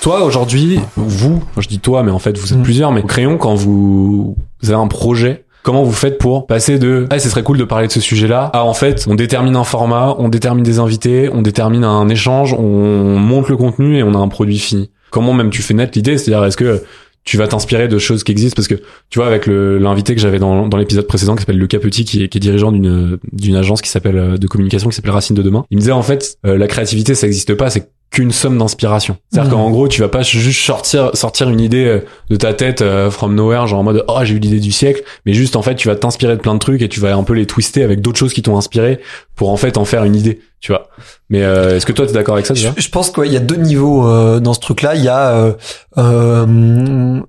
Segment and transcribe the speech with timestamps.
[0.00, 2.62] Toi aujourd'hui, vous, je dis toi, mais en fait vous êtes Mm.
[2.62, 5.44] plusieurs, mais crayon quand vous, vous avez un projet.
[5.62, 8.44] Comment vous faites pour passer de ah ce serait cool de parler de ce sujet-là
[8.54, 12.54] à en fait on détermine un format, on détermine des invités, on détermine un échange,
[12.54, 14.90] on monte le contenu et on a un produit fini.
[15.10, 16.82] Comment même tu fais naître l'idée C'est-à-dire est-ce que
[17.24, 18.56] tu vas t'inspirer de choses qui existent?
[18.56, 18.76] Parce que
[19.10, 22.24] tu vois avec l'invité que j'avais dans, dans l'épisode précédent qui s'appelle Lucas Petit qui
[22.24, 25.36] est, qui est dirigeant d'une d'une agence qui s'appelle euh, de communication qui s'appelle Racine
[25.36, 25.66] de demain.
[25.70, 29.16] Il me disait en fait euh, la créativité ça existe pas, c'est qu'une somme d'inspiration.
[29.30, 32.82] C'est-à-dire qu'en gros, tu vas pas juste sortir sortir une idée euh, de ta tête
[32.82, 35.62] euh, from nowhere genre en mode oh, j'ai eu l'idée du siècle, mais juste en
[35.62, 37.84] fait, tu vas t'inspirer de plein de trucs et tu vas un peu les twister
[37.84, 39.00] avec d'autres choses qui t'ont inspiré
[39.36, 40.88] pour en fait en faire une idée, tu vois.
[41.30, 42.74] Mais euh, est-ce que toi tu es d'accord avec ça déjà?
[42.76, 44.96] je pense qu'il y a deux niveaux euh, dans ce truc-là.
[44.96, 45.52] Il y a euh,
[45.96, 47.20] euh,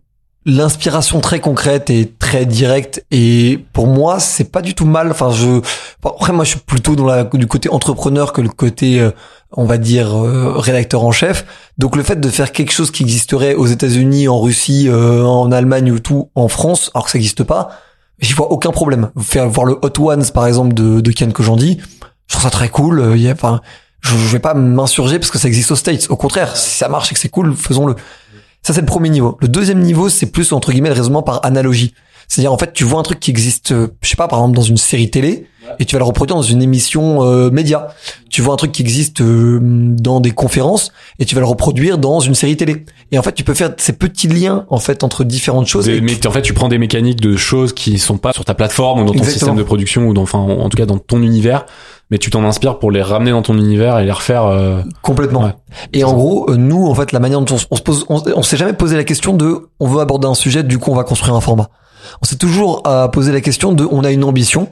[0.46, 3.06] l'inspiration très concrète et très directe.
[3.12, 5.12] Et pour moi, c'est pas du tout mal.
[5.12, 5.62] Enfin, je
[6.04, 9.12] après moi, je suis plutôt dans la du côté entrepreneur que le côté, euh,
[9.52, 11.46] on va dire, euh, rédacteur en chef.
[11.78, 15.52] Donc le fait de faire quelque chose qui existerait aux États-Unis, en Russie, euh, en
[15.52, 17.70] Allemagne ou tout, en France, alors que ça n'existe pas,
[18.20, 19.12] j'y vois aucun problème.
[19.20, 21.80] Faire voir le Hot Ones par exemple de, de Ken Kojandi,
[22.28, 23.00] je trouve ça très cool.
[23.00, 23.62] Euh, enfin,
[24.00, 26.08] je, je vais pas m'insurger parce que ça existe aux States.
[26.10, 27.96] Au contraire, si ça marche et que c'est cool, faisons-le.
[28.64, 29.38] Ça, c'est le premier niveau.
[29.42, 31.94] Le deuxième niveau, c'est plus, entre guillemets, le raisonnement par analogie.
[32.28, 34.56] C'est-à-dire, en fait, tu vois un truc qui existe, euh, je sais pas, par exemple,
[34.56, 35.48] dans une série télé,
[35.80, 37.90] et tu vas le reproduire dans une émission euh, média.
[38.30, 41.98] Tu vois un truc qui existe euh, dans des conférences, et tu vas le reproduire
[41.98, 42.86] dans une série télé.
[43.12, 45.86] Et en fait, tu peux faire ces petits liens, en fait, entre différentes choses.
[45.86, 48.46] Des- et mais en fait, tu prends des mécaniques de choses qui sont pas sur
[48.46, 49.38] ta plateforme ou dans ton Exactement.
[49.40, 51.66] système de production ou dans, enfin, en tout cas dans ton univers,
[52.10, 54.46] mais tu t'en inspires pour les ramener dans ton univers et les refaire.
[54.46, 55.44] euh, Complètement.
[55.44, 55.54] Ouais.
[55.94, 58.22] Et en gros, euh, nous, en fait, la manière dont on, on se pose, on,
[58.36, 60.96] on s'est jamais posé la question de, on veut aborder un sujet, du coup, on
[60.96, 61.70] va construire un format.
[62.22, 64.70] On s'est toujours euh, posé la question de, on a une ambition.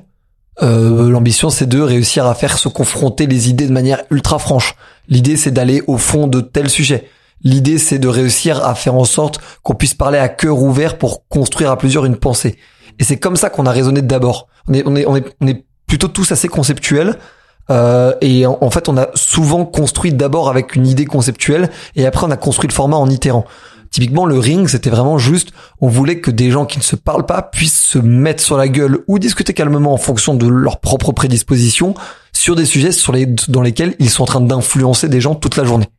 [0.62, 4.76] Euh, L'ambition, c'est de réussir à faire se confronter les idées de manière ultra franche.
[5.08, 7.08] L'idée, c'est d'aller au fond de tel sujet.
[7.44, 11.28] L'idée, c'est de réussir à faire en sorte qu'on puisse parler à cœur ouvert pour
[11.28, 12.58] construire à plusieurs une pensée.
[13.00, 14.48] Et c'est comme ça qu'on a raisonné d'abord.
[14.68, 17.16] On est, plutôt tous assez conceptuels.
[17.72, 22.06] Euh, et en, en fait, on a souvent construit d'abord avec une idée conceptuelle et
[22.06, 23.46] après on a construit le format en itérant.
[23.92, 25.50] Typiquement, le ring, c'était vraiment juste,
[25.82, 28.68] on voulait que des gens qui ne se parlent pas puissent se mettre sur la
[28.68, 31.96] gueule ou discuter calmement en fonction de leur propre prédisposition
[32.32, 35.56] sur des sujets sur les, dans lesquels ils sont en train d'influencer des gens toute
[35.56, 35.90] la journée.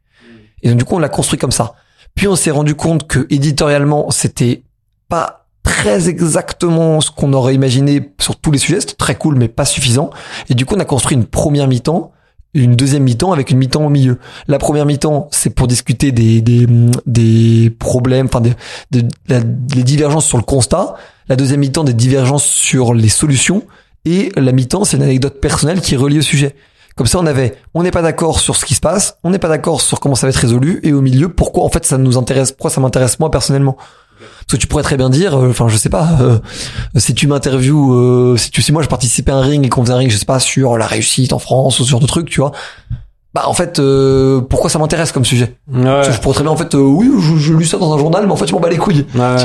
[0.63, 1.75] Et donc, du coup, on l'a construit comme ça.
[2.15, 4.63] Puis on s'est rendu compte que éditorialement, c'était
[5.09, 8.81] pas très exactement ce qu'on aurait imaginé sur tous les sujets.
[8.81, 10.11] C'était très cool, mais pas suffisant.
[10.49, 12.13] Et du coup, on a construit une première mi-temps,
[12.55, 14.19] une deuxième mi-temps avec une mi-temps au milieu.
[14.49, 16.67] La première mi-temps, c'est pour discuter des, des,
[17.07, 18.55] des problèmes, enfin des,
[18.91, 20.95] des, divergences sur le constat.
[21.29, 23.63] La deuxième mi-temps, des divergences sur les solutions.
[24.05, 26.57] Et la mi-temps, c'est une anecdote personnelle qui est reliée au sujet.
[26.97, 29.39] Comme ça, on avait, on n'est pas d'accord sur ce qui se passe, on n'est
[29.39, 31.99] pas d'accord sur comment ça va être résolu, et au milieu, pourquoi en fait ça
[31.99, 33.77] nous intéresse, pourquoi ça m'intéresse moi personnellement.
[34.21, 36.39] Parce que tu pourrais très bien dire, euh, enfin je sais pas, euh,
[36.97, 39.83] si tu m'interviews, euh, si tu si moi je participais à un ring et qu'on
[39.83, 42.29] faisait un ring, je sais pas sur la réussite en France ou genre de trucs,
[42.31, 42.53] tu vois.
[43.35, 45.55] Bah en fait, euh, pourquoi ça m'intéresse comme sujet?
[45.73, 46.03] Ouais.
[46.11, 48.27] Je pourrais très bien en fait, euh, oui, je, je lis ça dans un journal,
[48.27, 49.07] mais en fait je m'en bats les couilles.
[49.15, 49.37] Ouais.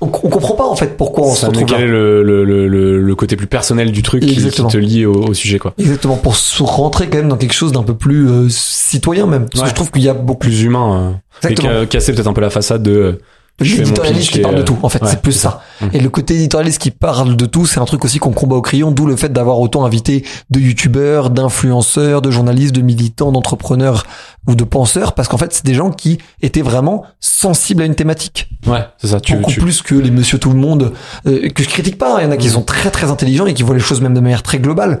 [0.00, 1.84] On, on comprend pas en fait pourquoi on se Ça retrouve quel là.
[1.84, 5.34] est le, le, le, le, côté plus personnel du truc qui, te lie au, au
[5.34, 5.74] sujet quoi.
[5.76, 9.48] Exactement pour se rentrer quand même dans quelque chose d'un peu plus euh, citoyen même.
[9.50, 9.64] Parce Ouais.
[9.64, 11.18] que je trouve qu'il y a beaucoup Plus humain.
[11.44, 11.48] Euh,
[11.82, 13.20] et casser peut-être un peu la façade de.
[13.60, 15.86] L'éditorialiste qui parle de euh, tout en fait ouais, c'est plus ça, Mm.
[15.92, 18.62] et le côté éditorialiste qui parle de tout c'est un truc aussi qu'on combat au
[18.62, 24.04] crayon d'où le fait d'avoir autant invité de youtubeurs d'influenceurs de journalistes de militants d'entrepreneurs
[24.48, 27.94] ou de penseurs parce qu'en fait c'est des gens qui étaient vraiment sensibles à une
[27.94, 29.20] thématique Ouais, c'est ça.
[29.20, 30.92] Tu, beaucoup tu- plus que les monsieur tout le monde
[31.26, 32.20] euh, que je critique pas hein.
[32.20, 32.52] il y en a qui Mm.
[32.52, 35.00] sont très très intelligents et qui voient les choses même de manière très globale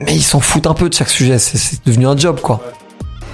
[0.00, 2.60] mais ils s'en foutent un peu de chaque sujet c'est- c'est devenu un job quoi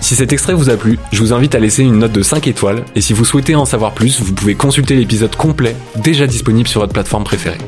[0.03, 2.49] Si cet extrait vous a plu, je vous invite à laisser une note de 5
[2.49, 6.69] étoiles et si vous souhaitez en savoir plus, vous pouvez consulter l'épisode complet déjà disponible
[6.69, 7.59] sur votre plateforme préférée.